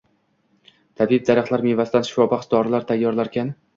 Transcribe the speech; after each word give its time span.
tabib 1.01 1.27
daraxtlar 1.29 1.65
mevasidan 1.67 2.07
shifobaxsh 2.09 2.51
dorilar 2.55 2.89
tayyorlarkan 2.93 3.53